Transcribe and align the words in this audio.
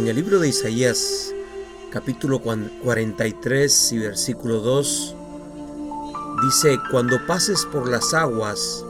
En 0.00 0.08
el 0.08 0.16
libro 0.16 0.38
de 0.38 0.48
Isaías, 0.48 1.34
capítulo 1.90 2.40
43 2.40 3.92
y 3.92 3.98
versículo 3.98 4.60
2, 4.60 5.14
dice, 6.42 6.78
Cuando 6.90 7.26
pases 7.26 7.66
por 7.70 7.86
las 7.86 8.14
aguas, 8.14 8.82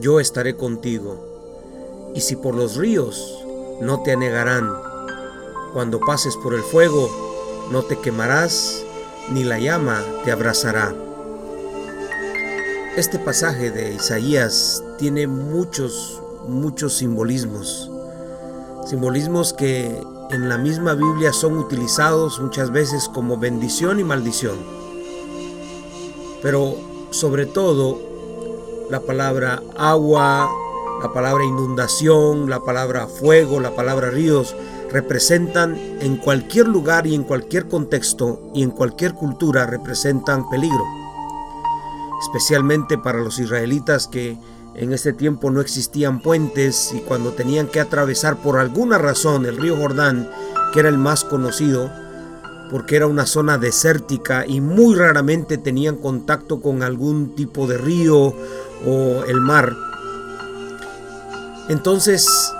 yo 0.00 0.18
estaré 0.18 0.56
contigo, 0.56 2.10
y 2.16 2.20
si 2.22 2.34
por 2.34 2.56
los 2.56 2.74
ríos, 2.74 3.44
no 3.80 4.02
te 4.02 4.10
anegarán. 4.10 4.68
Cuando 5.72 6.00
pases 6.00 6.36
por 6.42 6.54
el 6.54 6.62
fuego, 6.62 7.08
no 7.70 7.84
te 7.84 8.00
quemarás, 8.00 8.82
ni 9.32 9.44
la 9.44 9.60
llama 9.60 10.02
te 10.24 10.32
abrazará. 10.32 10.92
Este 12.96 13.20
pasaje 13.20 13.70
de 13.70 13.94
Isaías 13.94 14.82
tiene 14.98 15.28
muchos, 15.28 16.20
muchos 16.48 16.94
simbolismos. 16.94 17.88
Simbolismos 18.84 19.52
que 19.52 20.02
en 20.32 20.48
la 20.48 20.58
misma 20.58 20.94
Biblia 20.94 21.32
son 21.32 21.58
utilizados 21.58 22.40
muchas 22.40 22.70
veces 22.70 23.08
como 23.08 23.36
bendición 23.36 23.98
y 23.98 24.04
maldición. 24.04 24.56
Pero 26.42 26.76
sobre 27.10 27.46
todo 27.46 27.98
la 28.90 29.00
palabra 29.00 29.62
agua, 29.76 30.48
la 31.02 31.12
palabra 31.12 31.44
inundación, 31.44 32.48
la 32.48 32.60
palabra 32.60 33.06
fuego, 33.06 33.60
la 33.60 33.74
palabra 33.74 34.10
ríos, 34.10 34.54
representan 34.90 35.76
en 36.00 36.16
cualquier 36.16 36.68
lugar 36.68 37.06
y 37.06 37.14
en 37.14 37.24
cualquier 37.24 37.68
contexto 37.68 38.50
y 38.54 38.62
en 38.62 38.70
cualquier 38.70 39.14
cultura 39.14 39.66
representan 39.66 40.48
peligro. 40.48 40.84
Especialmente 42.22 42.98
para 42.98 43.20
los 43.20 43.38
israelitas 43.38 44.06
que 44.06 44.36
en 44.74 44.92
ese 44.92 45.12
tiempo 45.12 45.50
no 45.50 45.60
existían 45.60 46.20
puentes 46.20 46.92
y 46.94 47.00
cuando 47.00 47.32
tenían 47.32 47.66
que 47.66 47.80
atravesar 47.80 48.36
por 48.36 48.58
alguna 48.58 48.98
razón 48.98 49.46
el 49.46 49.56
río 49.56 49.76
Jordán, 49.76 50.30
que 50.72 50.80
era 50.80 50.88
el 50.88 50.98
más 50.98 51.24
conocido, 51.24 51.90
porque 52.70 52.96
era 52.96 53.06
una 53.06 53.26
zona 53.26 53.58
desértica 53.58 54.46
y 54.46 54.60
muy 54.60 54.94
raramente 54.94 55.58
tenían 55.58 55.96
contacto 55.96 56.60
con 56.60 56.82
algún 56.82 57.34
tipo 57.34 57.66
de 57.66 57.78
río 57.78 58.34
o 58.86 59.24
el 59.26 59.40
mar. 59.40 59.74
Entonces, 61.68 62.52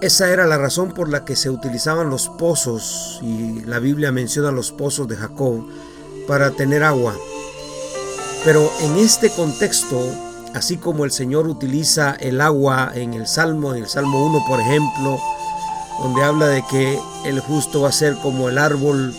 esa 0.00 0.30
era 0.30 0.46
la 0.46 0.58
razón 0.58 0.92
por 0.92 1.08
la 1.08 1.24
que 1.24 1.36
se 1.36 1.50
utilizaban 1.50 2.08
los 2.08 2.28
pozos, 2.28 3.20
y 3.22 3.60
la 3.66 3.78
Biblia 3.78 4.12
menciona 4.12 4.50
los 4.50 4.72
pozos 4.72 5.08
de 5.08 5.16
Jacob, 5.16 5.66
para 6.26 6.50
tener 6.52 6.82
agua. 6.82 7.14
Pero 8.44 8.70
en 8.80 8.96
este 8.96 9.30
contexto, 9.30 10.29
así 10.54 10.76
como 10.76 11.04
el 11.04 11.10
Señor 11.10 11.46
utiliza 11.48 12.12
el 12.12 12.40
agua 12.40 12.90
en 12.94 13.14
el 13.14 13.26
Salmo, 13.26 13.74
en 13.74 13.82
el 13.82 13.88
Salmo 13.88 14.26
1 14.26 14.44
por 14.48 14.60
ejemplo, 14.60 15.18
donde 16.02 16.22
habla 16.22 16.48
de 16.48 16.64
que 16.70 16.98
el 17.24 17.40
justo 17.40 17.82
va 17.82 17.90
a 17.90 17.92
ser 17.92 18.16
como 18.16 18.48
el 18.48 18.58
árbol 18.58 19.14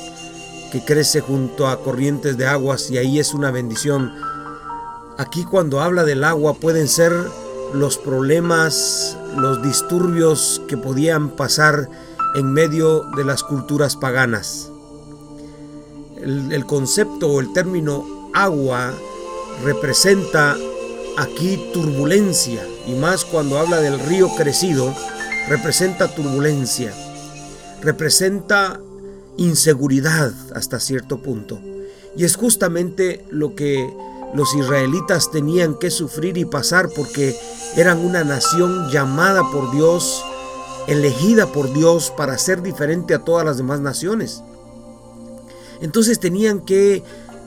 que 0.72 0.84
crece 0.84 1.22
junto 1.22 1.68
a 1.68 1.82
corrientes 1.82 2.38
de 2.38 2.48
aguas 2.48 2.90
y 2.90 2.98
ahí 2.98 3.20
es 3.20 3.34
una 3.34 3.52
bendición. 3.52 4.14
Aquí 5.18 5.44
cuando 5.44 5.82
habla 5.82 6.04
del 6.04 6.24
agua 6.24 6.54
pueden 6.54 6.88
ser 6.88 7.14
los 7.74 7.98
problemas, 7.98 9.18
los 9.36 9.62
disturbios 9.62 10.62
que 10.68 10.78
podían 10.78 11.30
pasar 11.30 11.88
en 12.36 12.52
medio 12.52 13.04
de 13.16 13.26
las 13.26 13.44
culturas 13.44 13.96
paganas. 13.96 14.70
El, 16.22 16.52
el 16.52 16.66
concepto 16.66 17.28
o 17.28 17.40
el 17.40 17.52
término 17.54 18.30
agua 18.34 18.94
representa 19.64 20.58
aquí 21.18 21.60
turbulencia 21.74 22.66
y 22.88 22.94
más 22.94 23.26
cuando 23.26 23.58
habla 23.58 23.80
del 23.82 24.00
río 24.00 24.30
crecido, 24.36 24.94
representa 25.48 26.14
turbulencia, 26.14 26.94
representa 27.82 28.80
inseguridad 29.38 30.34
hasta 30.54 30.80
cierto 30.80 31.22
punto. 31.22 31.60
Y 32.16 32.26
es 32.26 32.36
justamente 32.36 33.26
lo 33.30 33.56
que 33.56 33.90
los 34.34 34.54
israelitas 34.56 35.32
tenían 35.32 35.78
que 35.78 35.92
sufrir 35.92 36.38
y 36.38 36.46
pasar 36.46 36.90
porque 36.96 37.36
eran 37.76 38.00
una 38.00 38.24
nación 38.24 38.90
llamada 38.90 39.44
por 39.52 39.72
Dios, 39.72 40.24
elegida 40.88 41.48
por 41.48 41.74
Dios 41.74 42.12
para 42.16 42.38
ser 42.38 42.62
diferente 42.62 43.14
a 43.14 43.24
todas 43.24 43.46
las 43.46 43.58
demás 43.58 43.80
naciones. 43.82 44.44
Entonces 45.82 46.20
tenían 46.20 46.62
que 46.62 47.04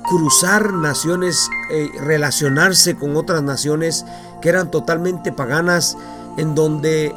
cruzar 0.09 0.73
naciones, 0.73 1.49
eh, 1.71 1.91
relacionarse 2.01 2.97
con 2.97 3.17
otras 3.17 3.43
naciones 3.43 4.05
que 4.41 4.49
eran 4.49 4.71
totalmente 4.71 5.33
paganas, 5.33 5.97
en 6.37 6.55
donde 6.55 7.15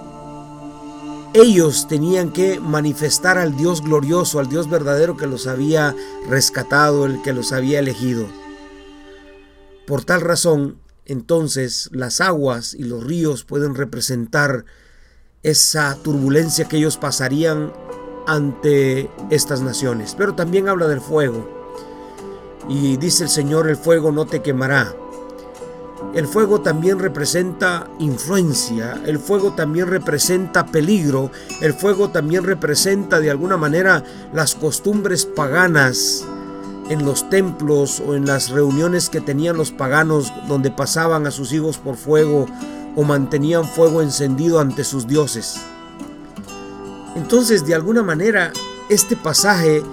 ellos 1.34 1.88
tenían 1.88 2.32
que 2.32 2.60
manifestar 2.60 3.38
al 3.38 3.56
Dios 3.56 3.82
glorioso, 3.82 4.40
al 4.40 4.50
Dios 4.50 4.70
verdadero 4.70 5.18
que 5.18 5.28
los 5.28 5.48
había 5.48 5.96
rescatado, 6.28 7.06
el 7.06 7.22
que 7.22 7.34
los 7.34 7.52
había 7.52 7.80
elegido. 7.80 8.26
Por 9.86 10.04
tal 10.04 10.22
razón, 10.22 10.78
entonces 11.06 11.90
las 11.92 12.22
aguas 12.22 12.74
y 12.74 12.84
los 12.84 13.04
ríos 13.04 13.44
pueden 13.44 13.76
representar 13.76 14.66
esa 15.44 15.96
turbulencia 16.04 16.68
que 16.68 16.78
ellos 16.78 16.98
pasarían 16.98 17.72
ante 18.28 19.10
estas 19.30 19.62
naciones. 19.62 20.16
Pero 20.18 20.36
también 20.36 20.68
habla 20.68 20.88
del 20.88 21.02
fuego. 21.02 21.57
Y 22.70 22.98
dice 22.98 23.24
el 23.24 23.30
Señor, 23.30 23.70
el 23.70 23.78
fuego 23.78 24.12
no 24.12 24.26
te 24.26 24.42
quemará. 24.42 24.94
El 26.14 26.28
fuego 26.28 26.62
también 26.62 27.00
representa 27.00 27.88
influencia, 28.00 29.02
el 29.06 29.20
fuego 29.20 29.54
también 29.54 29.88
representa 29.88 30.66
peligro, 30.66 31.32
el 31.62 31.74
fuego 31.74 32.10
también 32.10 32.44
representa 32.44 33.20
de 33.20 33.32
alguna 33.32 33.58
manera 33.58 34.04
las 34.34 34.56
costumbres 34.56 35.26
paganas 35.26 36.26
en 36.90 37.06
los 37.06 37.30
templos 37.30 38.00
o 38.00 38.16
en 38.16 38.26
las 38.26 38.50
reuniones 38.50 39.10
que 39.10 39.22
tenían 39.22 39.58
los 39.58 39.72
paganos 39.72 40.32
donde 40.48 40.72
pasaban 40.72 41.28
a 41.28 41.32
sus 41.32 41.52
hijos 41.52 41.78
por 41.78 41.98
fuego 41.98 42.48
o 42.96 43.04
mantenían 43.04 43.66
fuego 43.66 44.02
encendido 44.02 44.60
ante 44.60 44.84
sus 44.84 45.08
dioses. 45.08 45.60
Entonces, 47.16 47.66
de 47.66 47.76
alguna 47.76 48.04
manera, 48.04 48.52
este 48.90 49.16
pasaje 49.16 49.84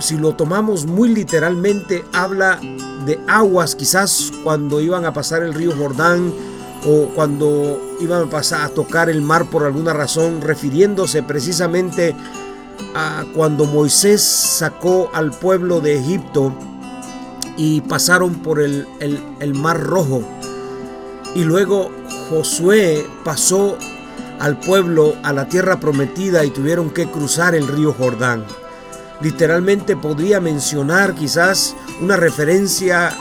si 0.00 0.16
lo 0.16 0.34
tomamos 0.34 0.86
muy 0.86 1.08
literalmente, 1.10 2.04
habla 2.12 2.58
de 3.06 3.20
aguas, 3.28 3.74
quizás 3.74 4.32
cuando 4.42 4.80
iban 4.80 5.04
a 5.04 5.12
pasar 5.12 5.42
el 5.42 5.54
río 5.54 5.72
Jordán 5.76 6.32
o 6.86 7.08
cuando 7.14 7.96
iban 8.00 8.22
a 8.22 8.30
pasar 8.30 8.62
a 8.62 8.68
tocar 8.70 9.10
el 9.10 9.22
mar 9.22 9.46
por 9.50 9.64
alguna 9.64 9.92
razón, 9.92 10.40
refiriéndose 10.40 11.22
precisamente 11.22 12.16
a 12.94 13.24
cuando 13.34 13.66
Moisés 13.66 14.22
sacó 14.22 15.10
al 15.12 15.30
pueblo 15.30 15.80
de 15.80 15.98
Egipto 15.98 16.54
y 17.56 17.82
pasaron 17.82 18.36
por 18.36 18.60
el, 18.60 18.86
el 19.00 19.54
mar 19.54 19.80
rojo. 19.80 20.22
Y 21.34 21.44
luego 21.44 21.90
Josué 22.28 23.06
pasó 23.24 23.76
al 24.40 24.58
pueblo 24.58 25.14
a 25.22 25.32
la 25.32 25.48
tierra 25.48 25.78
prometida 25.78 26.44
y 26.44 26.50
tuvieron 26.50 26.90
que 26.90 27.06
cruzar 27.06 27.54
el 27.54 27.68
río 27.68 27.92
Jordán. 27.92 28.46
Literalmente 29.20 29.96
podría 29.96 30.40
mencionar 30.40 31.14
quizás 31.14 31.76
una 32.00 32.16
referencia 32.16 33.14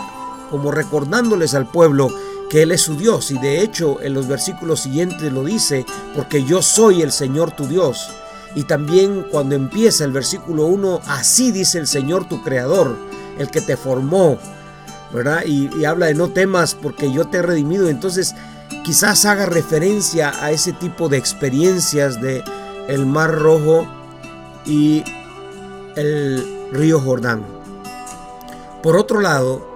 como 0.49 0.71
recordándoles 0.71 1.53
al 1.53 1.67
pueblo 1.67 2.09
que 2.49 2.63
Él 2.63 2.71
es 2.71 2.81
su 2.81 2.95
Dios 2.95 3.31
y 3.31 3.37
de 3.37 3.61
hecho 3.61 4.01
en 4.01 4.13
los 4.13 4.27
versículos 4.27 4.81
siguientes 4.81 5.31
lo 5.31 5.43
dice, 5.43 5.85
porque 6.15 6.43
yo 6.43 6.61
soy 6.61 7.01
el 7.01 7.11
Señor 7.11 7.51
tu 7.51 7.67
Dios. 7.67 8.09
Y 8.55 8.63
también 8.63 9.25
cuando 9.29 9.55
empieza 9.55 10.05
el 10.05 10.11
versículo 10.11 10.65
1, 10.65 11.01
así 11.05 11.51
dice 11.51 11.77
el 11.77 11.85
Señor 11.85 12.27
tu 12.27 12.41
Creador, 12.43 12.97
el 13.37 13.51
que 13.51 13.61
te 13.61 13.77
formó, 13.77 14.39
¿verdad? 15.13 15.43
Y, 15.45 15.69
y, 15.77 15.85
habla 15.85 16.07
de 16.07 16.15
no 16.15 16.29
temas 16.29 16.73
porque 16.73 17.11
yo 17.11 17.25
te 17.25 17.37
he 17.37 17.41
redimido. 17.43 17.89
Entonces 17.89 18.33
quizás 18.83 19.25
haga 19.25 19.45
referencia 19.45 20.33
a 20.43 20.51
ese 20.51 20.73
tipo 20.73 21.09
de 21.09 21.17
experiencias 21.17 22.19
de 22.19 22.43
el 22.87 23.05
Mar 23.05 23.35
Rojo 23.35 23.87
y 24.65 25.03
el 25.99 26.69
río 26.71 26.99
Jordán. 27.01 27.43
Por 28.81 28.95
otro 28.95 29.19
lado, 29.19 29.75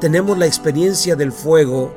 tenemos 0.00 0.38
la 0.38 0.46
experiencia 0.46 1.16
del 1.16 1.32
fuego 1.32 1.92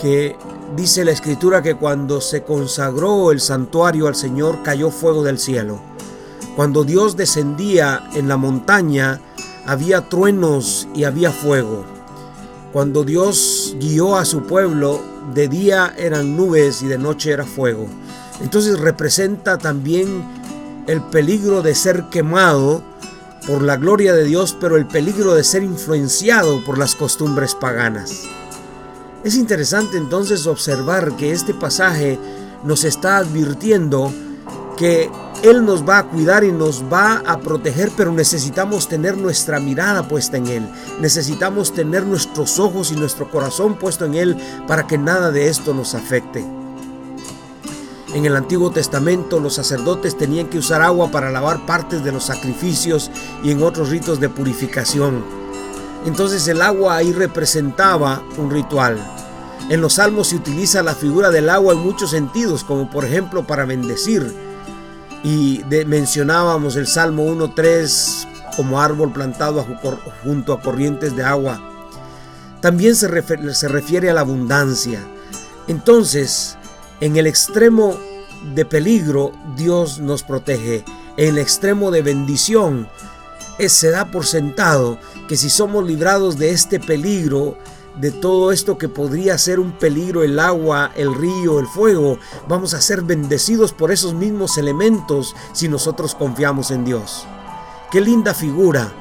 que 0.00 0.36
dice 0.74 1.04
la 1.04 1.10
escritura 1.10 1.62
que 1.62 1.74
cuando 1.74 2.20
se 2.20 2.42
consagró 2.42 3.30
el 3.30 3.40
santuario 3.40 4.06
al 4.06 4.14
Señor 4.14 4.62
cayó 4.62 4.90
fuego 4.90 5.22
del 5.22 5.38
cielo. 5.38 5.80
Cuando 6.56 6.84
Dios 6.84 7.16
descendía 7.16 8.08
en 8.14 8.28
la 8.28 8.36
montaña 8.36 9.20
había 9.66 10.08
truenos 10.08 10.88
y 10.94 11.04
había 11.04 11.32
fuego. 11.32 11.84
Cuando 12.72 13.04
Dios 13.04 13.76
guió 13.78 14.16
a 14.16 14.24
su 14.24 14.44
pueblo, 14.44 15.02
de 15.34 15.48
día 15.48 15.94
eran 15.98 16.36
nubes 16.36 16.82
y 16.82 16.86
de 16.86 16.98
noche 16.98 17.32
era 17.32 17.44
fuego. 17.44 17.86
Entonces 18.40 18.80
representa 18.80 19.58
también 19.58 20.39
el 20.86 21.02
peligro 21.02 21.62
de 21.62 21.74
ser 21.74 22.04
quemado 22.10 22.82
por 23.46 23.62
la 23.62 23.76
gloria 23.76 24.12
de 24.12 24.24
Dios, 24.24 24.56
pero 24.60 24.76
el 24.76 24.86
peligro 24.86 25.34
de 25.34 25.44
ser 25.44 25.62
influenciado 25.62 26.62
por 26.64 26.78
las 26.78 26.94
costumbres 26.94 27.54
paganas. 27.54 28.28
Es 29.24 29.34
interesante 29.34 29.96
entonces 29.96 30.46
observar 30.46 31.16
que 31.16 31.32
este 31.32 31.52
pasaje 31.52 32.18
nos 32.64 32.84
está 32.84 33.18
advirtiendo 33.18 34.12
que 34.76 35.10
Él 35.42 35.64
nos 35.64 35.86
va 35.86 35.98
a 35.98 36.06
cuidar 36.06 36.42
y 36.42 36.52
nos 36.52 36.84
va 36.90 37.22
a 37.26 37.38
proteger, 37.40 37.90
pero 37.96 38.12
necesitamos 38.12 38.88
tener 38.88 39.18
nuestra 39.18 39.60
mirada 39.60 40.08
puesta 40.08 40.38
en 40.38 40.46
Él. 40.46 40.68
Necesitamos 41.00 41.74
tener 41.74 42.06
nuestros 42.06 42.58
ojos 42.58 42.90
y 42.90 42.96
nuestro 42.96 43.30
corazón 43.30 43.76
puesto 43.76 44.06
en 44.06 44.14
Él 44.14 44.36
para 44.66 44.86
que 44.86 44.96
nada 44.96 45.30
de 45.30 45.48
esto 45.48 45.74
nos 45.74 45.94
afecte. 45.94 46.59
En 48.14 48.26
el 48.26 48.34
Antiguo 48.34 48.72
Testamento 48.72 49.38
los 49.38 49.54
sacerdotes 49.54 50.18
tenían 50.18 50.48
que 50.48 50.58
usar 50.58 50.82
agua 50.82 51.12
para 51.12 51.30
lavar 51.30 51.64
partes 51.64 52.02
de 52.02 52.10
los 52.10 52.24
sacrificios 52.24 53.10
y 53.44 53.52
en 53.52 53.62
otros 53.62 53.88
ritos 53.88 54.18
de 54.18 54.28
purificación. 54.28 55.24
Entonces 56.04 56.48
el 56.48 56.60
agua 56.60 56.96
ahí 56.96 57.12
representaba 57.12 58.22
un 58.36 58.50
ritual. 58.50 58.98
En 59.68 59.80
los 59.80 59.94
salmos 59.94 60.28
se 60.28 60.36
utiliza 60.36 60.82
la 60.82 60.96
figura 60.96 61.30
del 61.30 61.48
agua 61.48 61.74
en 61.74 61.80
muchos 61.80 62.10
sentidos, 62.10 62.64
como 62.64 62.90
por 62.90 63.04
ejemplo 63.04 63.46
para 63.46 63.64
bendecir. 63.64 64.34
Y 65.22 65.62
mencionábamos 65.86 66.74
el 66.74 66.88
Salmo 66.88 67.26
1.3 67.26 68.26
como 68.56 68.80
árbol 68.80 69.12
plantado 69.12 69.64
junto 70.24 70.52
a 70.52 70.60
corrientes 70.60 71.14
de 71.14 71.22
agua. 71.22 71.60
También 72.60 72.96
se, 72.96 73.54
se 73.54 73.68
refiere 73.68 74.10
a 74.10 74.14
la 74.14 74.22
abundancia. 74.22 75.00
Entonces, 75.68 76.58
en 77.00 77.16
el 77.16 77.26
extremo 77.26 77.96
de 78.54 78.64
peligro, 78.64 79.32
Dios 79.56 79.98
nos 79.98 80.22
protege. 80.22 80.84
En 81.16 81.30
el 81.30 81.38
extremo 81.38 81.90
de 81.90 82.02
bendición, 82.02 82.88
se 83.68 83.90
da 83.90 84.10
por 84.10 84.26
sentado 84.26 84.98
que 85.28 85.36
si 85.36 85.50
somos 85.50 85.84
librados 85.84 86.38
de 86.38 86.50
este 86.50 86.80
peligro, 86.80 87.56
de 88.00 88.10
todo 88.10 88.52
esto 88.52 88.78
que 88.78 88.88
podría 88.88 89.36
ser 89.36 89.60
un 89.60 89.72
peligro, 89.72 90.22
el 90.22 90.38
agua, 90.38 90.92
el 90.94 91.14
río, 91.14 91.58
el 91.58 91.66
fuego, 91.66 92.18
vamos 92.48 92.72
a 92.72 92.80
ser 92.80 93.02
bendecidos 93.02 93.72
por 93.72 93.92
esos 93.92 94.14
mismos 94.14 94.56
elementos 94.56 95.34
si 95.52 95.68
nosotros 95.68 96.14
confiamos 96.14 96.70
en 96.70 96.84
Dios. 96.84 97.26
Qué 97.90 98.00
linda 98.00 98.32
figura, 98.32 98.92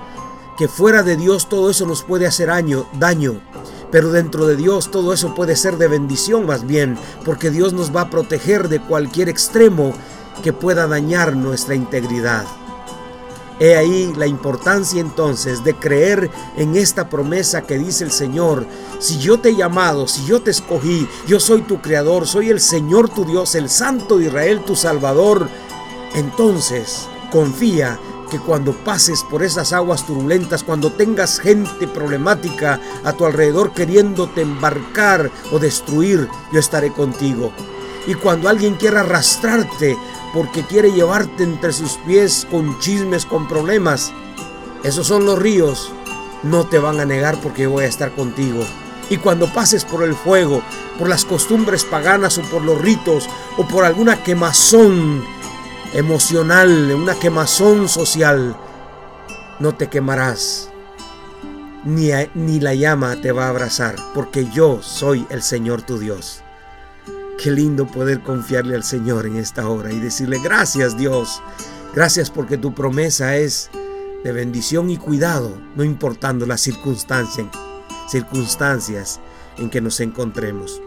que 0.57 0.68
fuera 0.68 1.04
de 1.04 1.16
Dios 1.16 1.48
todo 1.48 1.69
eso 1.69 1.86
nos 1.86 2.04
puede 2.04 2.28
hacer 2.28 2.50
daño, 2.94 3.42
pero 3.91 4.12
dentro 4.12 4.45
de 4.45 4.56
Dios 4.56 4.91
todo 4.91 5.13
eso 5.13 5.33
puede 5.36 5.56
ser 5.56 5.77
de 5.77 5.88
bendición 5.88 6.45
más 6.45 6.65
bien, 6.65 6.97
porque 7.25 7.50
Dios 7.50 7.74
nos 7.74 7.95
va 7.95 8.01
a 8.01 8.09
proteger 8.09 8.69
de 8.69 8.80
cualquier 8.80 9.30
extremo 9.30 9.94
que 10.44 10.53
pueda 10.53 10.88
dañar 10.88 11.36
nuestra 11.36 11.75
integridad. 11.75 12.45
He 13.59 13.75
ahí 13.75 14.13
la 14.15 14.25
importancia 14.25 15.01
entonces 15.01 15.65
de 15.65 15.75
creer 15.75 16.31
en 16.56 16.77
esta 16.77 17.09
promesa 17.09 17.63
que 17.63 17.77
dice 17.77 18.06
el 18.06 18.12
Señor. 18.12 18.65
Si 19.00 19.19
yo 19.19 19.39
te 19.39 19.50
he 19.50 19.56
llamado, 19.56 20.07
si 20.07 20.25
yo 20.25 20.42
te 20.42 20.51
escogí, 20.51 21.07
yo 21.27 21.42
soy 21.42 21.63
tu 21.63 21.81
creador, 21.81 22.25
soy 22.25 22.50
el 22.50 22.62
Señor 22.62 23.09
tu 23.09 23.25
Dios, 23.25 23.56
el 23.56 23.69
Santo 23.69 24.18
de 24.18 24.27
Israel 24.27 24.62
tu 24.65 24.77
Salvador, 24.77 25.50
entonces 26.15 27.09
confía 27.31 28.00
que 28.30 28.40
cuando 28.40 28.74
pases 28.74 29.24
por 29.24 29.44
esas 29.44 29.74
aguas 29.74 30.06
turbulentas, 30.06 30.64
cuando 30.64 30.92
tengas 30.92 31.40
gente 31.40 31.88
problemática 31.88 32.80
a 33.04 33.14
tu 33.14 33.26
alrededor 33.26 33.74
queriéndote 33.74 34.42
embarcar 34.42 35.31
o 35.52 35.60
destruir, 35.60 36.30
yo 36.52 36.60
estaré 36.60 36.94
contigo. 36.94 37.52
Y 38.08 38.14
cuando 38.14 38.48
alguien 38.48 38.76
quiera 38.76 39.02
arrastrarte 39.02 39.98
porque 40.34 40.64
quiere 40.64 40.92
llevarte 40.92 41.44
entre 41.44 41.74
sus 41.74 41.94
pies 42.06 42.48
con 42.50 42.80
chismes, 42.80 43.26
con 43.26 43.48
problemas. 43.48 44.14
Esos 44.84 45.08
son 45.08 45.26
los 45.26 45.40
ríos. 45.40 45.92
No 46.44 46.68
te 46.68 46.80
van 46.80 47.00
a 47.00 47.06
negar 47.06 47.40
porque 47.42 47.68
voy 47.68 47.84
a 47.84 47.88
estar 47.88 48.14
contigo. 48.14 48.64
Y 49.10 49.18
cuando 49.18 49.52
pases 49.52 49.86
por 49.86 50.04
el 50.04 50.14
fuego, 50.14 50.62
por 50.98 51.10
las 51.10 51.26
costumbres 51.26 51.84
paganas 51.84 52.38
o 52.38 52.44
por 52.44 52.62
los 52.62 52.80
ritos 52.80 53.28
o 53.58 53.68
por 53.68 53.84
alguna 53.84 54.24
quemazón 54.24 55.24
emocional, 55.94 56.94
una 56.94 57.15
quemazón 57.15 57.89
social, 57.89 58.56
no 59.59 59.75
te 59.75 59.88
quemarás. 59.88 60.69
Ni, 61.86 62.09
ni 62.36 62.59
la 62.59 62.74
llama 62.74 63.19
te 63.21 63.31
va 63.31 63.45
a 63.45 63.50
abrazar, 63.50 63.95
porque 64.13 64.47
yo 64.50 64.81
soy 64.81 65.25
el 65.30 65.41
Señor 65.41 65.81
tu 65.81 65.97
Dios. 65.97 66.41
Qué 67.41 67.51
lindo 67.51 67.88
poder 67.88 68.21
confiarle 68.21 68.75
al 68.75 68.83
Señor 68.83 69.25
en 69.25 69.38
esta 69.38 69.68
hora 69.69 69.91
y 69.91 70.00
decirle 70.00 70.39
gracias 70.44 70.97
Dios. 70.97 71.41
Gracias 71.95 72.30
porque 72.30 72.57
tu 72.57 72.75
promesa 72.75 73.38
es 73.38 73.69
de 74.24 74.31
bendición 74.33 74.89
y 74.89 74.97
cuidado, 74.97 75.57
no 75.75 75.83
importando 75.83 76.45
las 76.45 76.62
circunstancias, 76.62 77.47
circunstancias 78.09 79.21
en 79.57 79.69
que 79.69 79.80
nos 79.80 80.01
encontremos. 80.01 80.81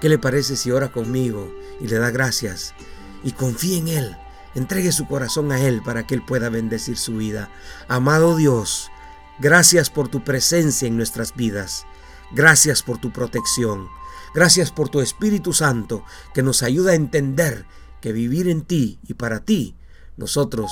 ¿Qué 0.00 0.08
le 0.08 0.18
parece 0.18 0.56
si 0.56 0.72
ora 0.72 0.90
conmigo 0.90 1.54
y 1.80 1.86
le 1.86 1.98
da 1.98 2.10
gracias 2.10 2.74
y 3.24 3.32
confía 3.32 3.78
en 3.78 3.88
Él? 3.88 4.16
Entregue 4.54 4.92
su 4.92 5.06
corazón 5.06 5.52
a 5.52 5.60
Él 5.60 5.82
para 5.82 6.06
que 6.06 6.14
Él 6.14 6.24
pueda 6.24 6.48
bendecir 6.48 6.96
su 6.96 7.16
vida. 7.16 7.50
Amado 7.88 8.36
Dios, 8.36 8.90
gracias 9.38 9.90
por 9.90 10.08
tu 10.08 10.24
presencia 10.24 10.86
en 10.88 10.96
nuestras 10.96 11.34
vidas. 11.34 11.86
Gracias 12.32 12.82
por 12.82 12.98
tu 12.98 13.12
protección. 13.12 13.88
Gracias 14.34 14.70
por 14.70 14.88
tu 14.88 15.00
Espíritu 15.00 15.52
Santo 15.52 16.04
que 16.32 16.42
nos 16.42 16.62
ayuda 16.62 16.92
a 16.92 16.96
entender 16.96 17.66
que 18.00 18.12
vivir 18.12 18.48
en 18.48 18.62
ti 18.62 18.98
y 19.06 19.14
para 19.14 19.40
ti, 19.44 19.76
nosotros 20.16 20.70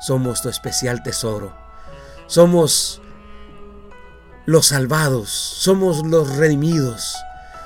somos 0.00 0.42
tu 0.42 0.48
especial 0.48 1.02
tesoro. 1.02 1.56
Somos 2.26 3.02
los 4.46 4.66
salvados, 4.66 5.30
somos 5.30 6.06
los 6.06 6.36
redimidos, 6.36 7.16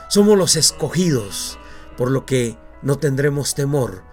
somos 0.08 0.36
los 0.36 0.56
escogidos, 0.56 1.58
por 1.96 2.10
lo 2.10 2.26
que 2.26 2.58
no 2.82 2.98
tendremos 2.98 3.54
temor, 3.54 4.04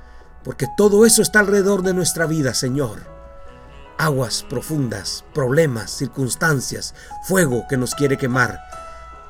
porque 0.43 0.67
todo 0.77 1.05
eso 1.05 1.21
está 1.21 1.39
alrededor 1.39 1.83
de 1.83 1.93
nuestra 1.93 2.25
vida, 2.25 2.53
Señor. 2.53 3.11
Aguas 3.97 4.45
profundas, 4.49 5.23
problemas, 5.33 5.91
circunstancias, 5.91 6.95
fuego 7.27 7.65
que 7.69 7.77
nos 7.77 7.95
quiere 7.95 8.17
quemar 8.17 8.59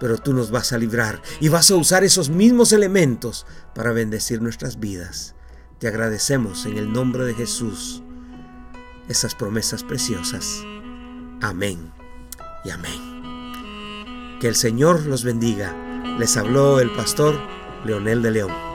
pero 0.04 0.18
tú 0.18 0.34
nos 0.34 0.52
vas 0.52 0.74
a 0.74 0.78
librar 0.78 1.22
y 1.40 1.48
vas 1.48 1.72
a 1.72 1.78
usar 1.78 2.04
esos 2.04 2.30
mismos 2.30 2.74
elementos 2.74 3.46
para 3.74 3.94
bendecir 3.94 4.42
nuestras 4.42 4.78
vidas. 4.78 5.34
Te 5.80 5.88
agradecemos 5.88 6.66
en 6.66 6.78
el 6.78 6.92
nombre 6.92 7.24
de 7.24 7.34
Jesús 7.34 8.04
esas 9.08 9.34
promesas 9.34 9.82
preciosas. 9.82 10.62
Amén 11.42 11.94
y 12.66 12.72
amén. 12.72 14.38
Que 14.42 14.50
el 14.50 14.56
Señor 14.56 15.06
los 15.06 15.24
bendiga. 15.24 15.74
Les 16.20 16.36
habló 16.36 16.82
el 16.82 16.92
pastor 16.92 17.40
Leonel 17.86 18.22
de 18.22 18.32
León. 18.32 18.73